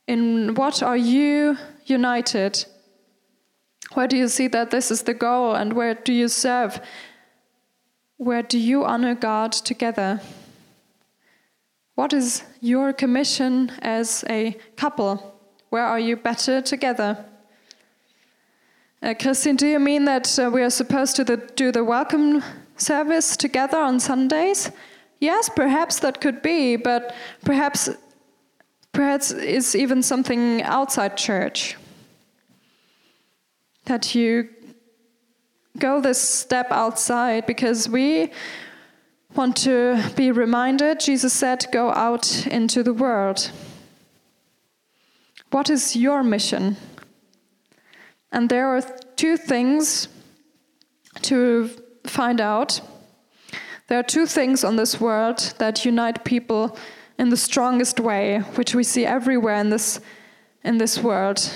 [0.07, 2.65] In what are you united?
[3.93, 6.79] Where do you see that this is the goal and where do you serve?
[8.17, 10.21] Where do you honor God together?
[11.95, 15.39] What is your commission as a couple?
[15.69, 17.25] Where are you better together?
[19.03, 22.43] Uh, Christine, do you mean that uh, we are supposed to the, do the welcome
[22.77, 24.71] service together on Sundays?
[25.19, 27.89] Yes, perhaps that could be, but perhaps
[28.91, 31.77] perhaps it's even something outside church.
[33.85, 34.49] That you
[35.79, 38.31] go this step outside because we
[39.33, 40.99] want to be reminded.
[40.99, 43.49] Jesus said, Go out into the world.
[45.49, 46.77] What is your mission?
[48.31, 48.81] And there are
[49.15, 50.07] two things
[51.23, 51.69] to
[52.05, 52.81] find out.
[53.87, 56.77] There are two things on this world that unite people
[57.17, 59.99] in the strongest way, which we see everywhere in this,
[60.63, 61.51] in this world.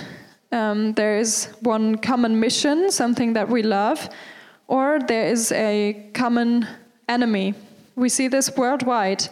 [0.51, 4.09] Um, there is one common mission, something that we love,
[4.67, 6.67] or there is a common
[7.07, 7.53] enemy.
[7.95, 9.27] We see this worldwide.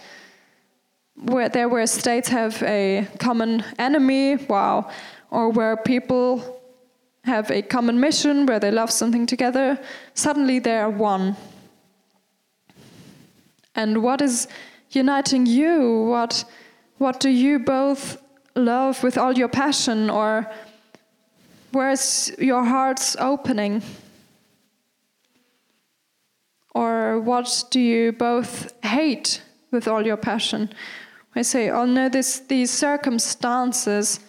[1.16, 4.90] Where there where states have a common enemy, wow,
[5.30, 6.63] or where people
[7.24, 9.80] have a common mission where they love something together,
[10.14, 11.36] suddenly they are one.
[13.76, 14.48] And what is
[14.92, 16.06] uniting you?
[16.10, 16.46] What,
[16.98, 18.22] what do you both
[18.56, 20.10] love with all your passion?
[20.10, 20.52] Or
[21.72, 23.82] where's your heart's opening?
[26.76, 30.70] Or what do you both hate with all your passion?
[31.36, 34.20] I say, oh no, this, these circumstances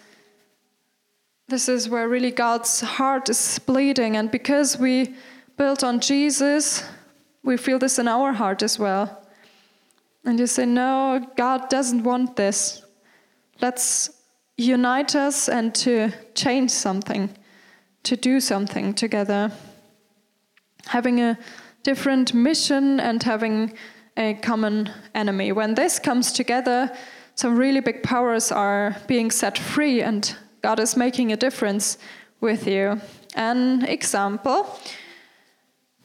[1.47, 4.17] this is where really God's heart is bleeding.
[4.17, 5.15] And because we
[5.57, 6.83] built on Jesus,
[7.43, 9.21] we feel this in our heart as well.
[10.25, 12.83] And you say, No, God doesn't want this.
[13.61, 14.09] Let's
[14.57, 17.29] unite us and to change something,
[18.03, 19.51] to do something together.
[20.87, 21.37] Having a
[21.83, 23.73] different mission and having
[24.17, 25.51] a common enemy.
[25.51, 26.91] When this comes together,
[27.35, 30.35] some really big powers are being set free and
[30.65, 31.99] God is making a difference
[32.41, 32.99] with you.
[33.35, 34.79] An example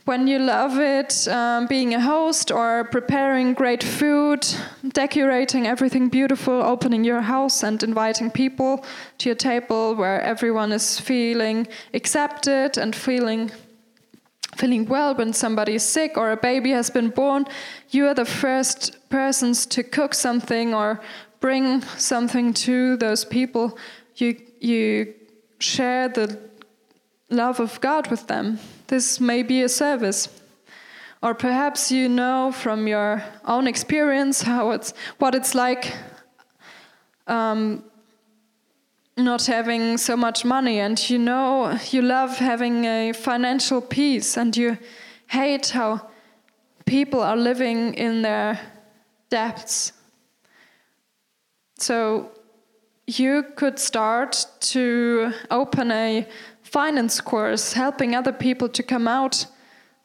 [0.04, 4.46] when you love it, um, being a host or preparing great food,
[4.92, 8.84] decorating everything beautiful, opening your house and inviting people
[9.16, 13.50] to your table where everyone is feeling accepted and feeling
[14.56, 17.46] feeling well when somebody is sick or a baby has been born,
[17.88, 21.00] you are the first persons to cook something or
[21.40, 23.78] bring something to those people.
[24.16, 25.14] You, you
[25.58, 26.38] share the
[27.28, 28.58] love of God with them.
[28.86, 30.28] This may be a service.
[31.22, 35.94] Or perhaps you know from your own experience how it's, what it's like
[37.26, 37.84] um,
[39.16, 44.56] not having so much money, and you know you love having a financial peace, and
[44.56, 44.78] you
[45.26, 46.08] hate how
[46.86, 48.58] people are living in their
[49.28, 49.92] debts.
[51.78, 52.30] So
[53.18, 56.26] you could start to open a
[56.62, 59.46] finance course helping other people to come out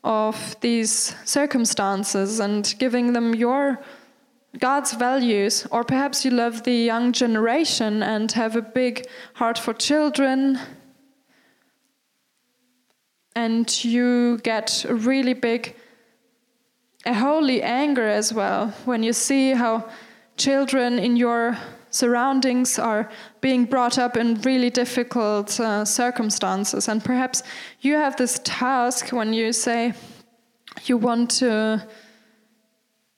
[0.03, 3.79] of these circumstances and giving them your
[4.59, 9.73] God's values, or perhaps you love the young generation and have a big heart for
[9.73, 10.57] children,
[13.35, 15.75] and you get a really big,
[17.05, 19.89] a holy anger as well when you see how
[20.37, 21.57] children in your
[21.95, 26.89] surroundings are being brought up in really difficult uh, circumstances.
[26.89, 27.41] And perhaps
[27.79, 29.93] you have this task when you say
[30.83, 31.87] you want to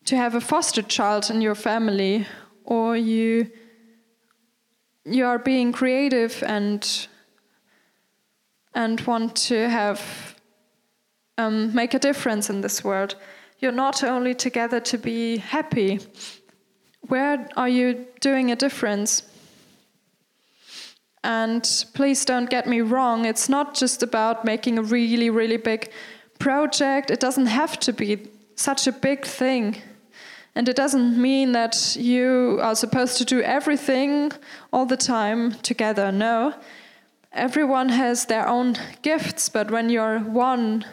[0.06, 2.26] to have a foster child in your family
[2.66, 3.50] or you
[5.06, 7.08] you are being creative and
[8.74, 10.00] and want to have
[11.38, 13.16] um, make a difference in this world
[13.60, 16.00] you're not only together to be happy
[17.08, 19.24] where are you doing a difference
[21.24, 25.92] and please don't get me wrong it's not just about making a really really big
[26.40, 29.82] project it doesn't have to be such a big thing
[30.58, 34.32] and it doesn't mean that you are supposed to do everything
[34.74, 36.12] all the time together.
[36.12, 36.56] No.
[37.32, 40.84] Everyone has their own gifts, but when you're one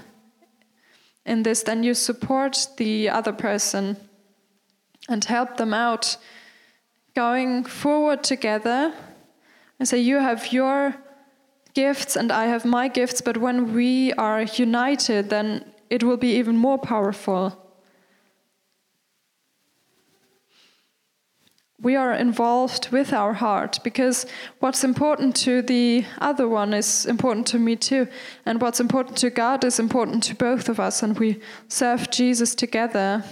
[1.24, 3.96] in this, then you support the other person
[5.08, 6.16] and help them out
[7.14, 8.92] going forward together.
[9.78, 10.94] And say, You have your
[11.74, 16.36] gifts and I have my gifts, but when we are united, then it will be
[16.36, 17.64] even more powerful.
[21.84, 24.24] we are involved with our heart because
[24.60, 28.08] what's important to the other one is important to me too.
[28.46, 31.02] And what's important to God is important to both of us.
[31.02, 33.22] And we serve Jesus together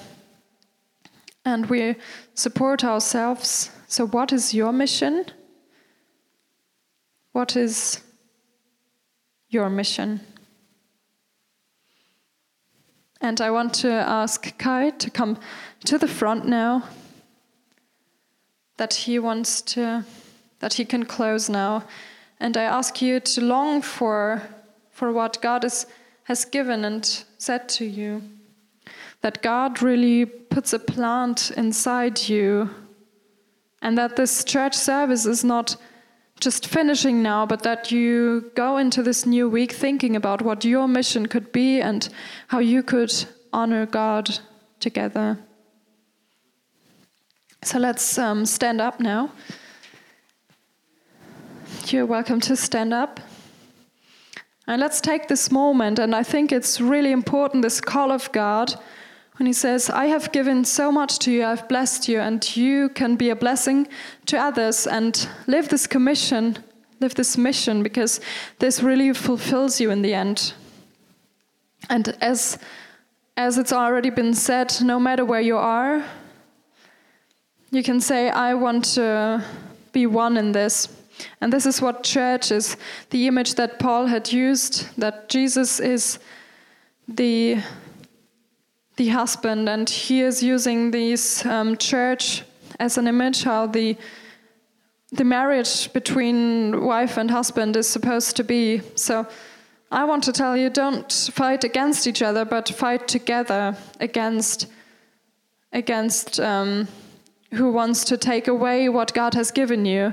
[1.44, 1.96] and we
[2.34, 3.70] support ourselves.
[3.88, 5.26] So, what is your mission?
[7.32, 8.02] What is
[9.48, 10.20] your mission?
[13.20, 15.38] And I want to ask Kai to come
[15.84, 16.84] to the front now
[18.76, 20.04] that he wants to
[20.58, 21.84] that he can close now
[22.40, 24.42] and i ask you to long for
[24.90, 25.86] for what god is,
[26.24, 28.22] has given and said to you
[29.22, 32.68] that god really puts a plant inside you
[33.80, 35.76] and that this church service is not
[36.40, 40.86] just finishing now but that you go into this new week thinking about what your
[40.86, 42.08] mission could be and
[42.48, 43.12] how you could
[43.52, 44.38] honor god
[44.80, 45.38] together
[47.64, 49.30] so let's um, stand up now.
[51.86, 53.20] You're welcome to stand up.
[54.66, 58.74] And let's take this moment, and I think it's really important this call of God
[59.42, 62.90] when He says, I have given so much to you, I've blessed you, and you
[62.90, 63.88] can be a blessing
[64.26, 66.58] to others and live this commission,
[67.00, 68.20] live this mission, because
[68.60, 70.54] this really fulfills you in the end.
[71.90, 72.56] And as,
[73.36, 76.04] as it's already been said, no matter where you are,
[77.72, 79.44] you can say, I want to
[79.90, 80.86] be one in this.
[81.40, 82.76] And this is what church is
[83.10, 86.20] the image that Paul had used, that Jesus is
[87.08, 87.60] the,
[88.96, 92.42] the husband, and he is using this um, church
[92.78, 93.96] as an image, how the,
[95.12, 98.80] the marriage between wife and husband is supposed to be.
[98.94, 99.26] So
[99.90, 104.66] I want to tell you don't fight against each other, but fight together against,
[105.72, 106.88] against um,
[107.52, 110.12] who wants to take away what God has given you.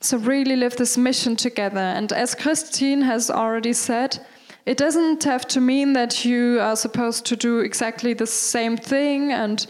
[0.00, 1.80] So, really live this mission together.
[1.80, 4.24] And as Christine has already said,
[4.68, 9.32] it doesn't have to mean that you are supposed to do exactly the same thing.
[9.32, 9.66] And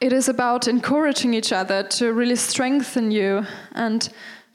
[0.00, 4.08] it is about encouraging each other to really strengthen you and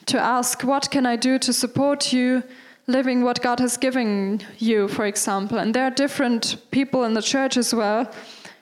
[0.05, 2.43] to ask, what can I do to support you?
[2.87, 5.59] living what God has given you, for example.
[5.59, 8.11] And there are different people in the church as well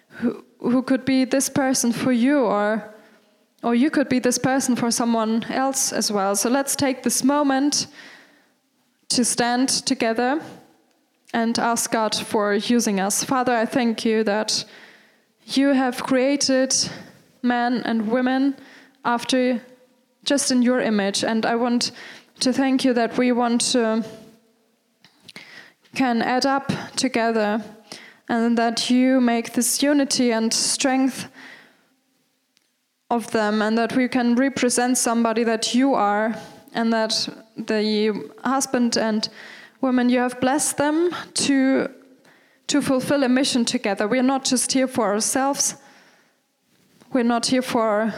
[0.09, 2.93] who, who could be this person for you or
[3.63, 6.35] or you could be this person for someone else as well.
[6.35, 7.87] So let's take this moment
[9.09, 10.41] to stand together
[11.33, 13.23] and ask God for using us.
[13.23, 14.65] Father, I thank you that
[15.45, 16.75] you have created
[17.41, 18.55] men and women
[19.05, 19.61] after
[20.23, 21.23] just in your image.
[21.23, 21.91] And I want
[22.39, 24.03] to thank you that we want to
[25.95, 27.63] can add up together
[28.29, 31.27] and that you make this unity and strength
[33.09, 36.35] of them and that we can represent somebody that you are
[36.73, 39.29] and that the husband and
[39.81, 41.89] woman you have blessed them to
[42.67, 44.07] to fulfill a mission together.
[44.07, 45.75] We're not just here for ourselves.
[47.13, 48.13] We're not here for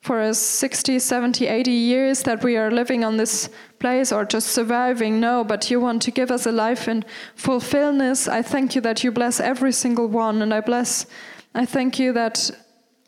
[0.00, 4.48] for a 60 70 80 years that we are living on this place or just
[4.48, 5.18] surviving.
[5.18, 7.04] No but you want to give us a life in
[7.34, 11.06] fulfillment i thank you that you bless every single one and i bless
[11.54, 12.50] i thank you that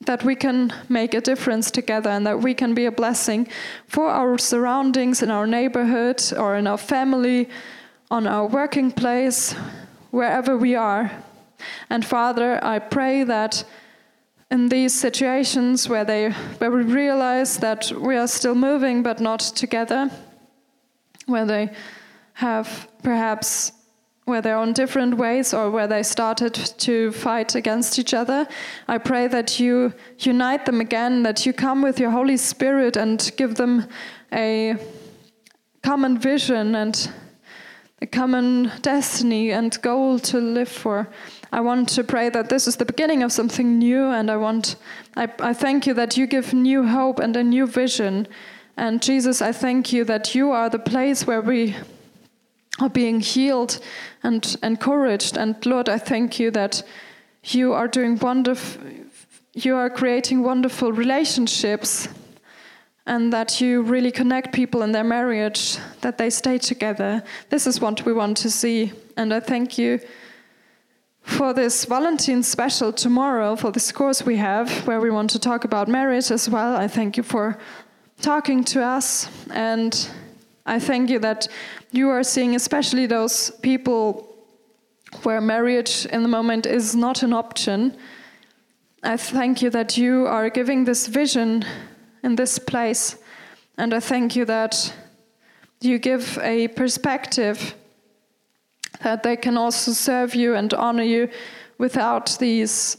[0.07, 3.49] that we can make a difference together and that we can be a blessing
[3.87, 7.49] for our surroundings in our neighborhood or in our family,
[8.11, 9.55] on our working place,
[10.11, 11.11] wherever we are.
[11.91, 13.65] And Father, I pray that
[14.51, 19.41] in these situations where they where we realize that we are still moving but not
[19.41, 20.11] together,
[21.27, 21.71] where they
[22.35, 23.73] have perhaps
[24.27, 28.47] where they're on different ways or where they started to fight against each other.
[28.89, 33.31] I pray that you unite them again, that you come with your Holy Spirit and
[33.37, 33.87] give them
[34.33, 34.77] a
[35.85, 37.09] common vision and
[38.03, 41.09] a common destiny and goal to live for.
[41.53, 44.75] I want to pray that this is the beginning of something new, and I want,
[45.17, 48.27] I, I thank you that you give new hope and a new vision.
[48.77, 51.77] And Jesus, I thank you that you are the place where we
[52.81, 53.81] are being healed
[54.23, 55.37] and encouraged.
[55.37, 56.83] And Lord, I thank you that
[57.45, 58.83] you are doing wonderful,
[59.55, 62.09] you are creating wonderful relationships
[63.07, 67.23] and that you really connect people in their marriage, that they stay together.
[67.51, 68.93] This is what we want to see.
[69.17, 70.01] And I thank you
[71.23, 75.65] for this Valentine special tomorrow, for this course we have, where we want to talk
[75.65, 76.77] about marriage as well.
[76.77, 77.59] I thank you for
[78.21, 80.09] talking to us and
[80.67, 81.47] I thank you that
[81.93, 84.35] you are seeing especially those people
[85.23, 87.97] where marriage in the moment is not an option.
[89.03, 91.65] I thank you that you are giving this vision
[92.23, 93.17] in this place.
[93.79, 94.93] And I thank you that
[95.81, 97.75] you give a perspective
[99.03, 101.29] that they can also serve you and honor you
[101.79, 102.97] without these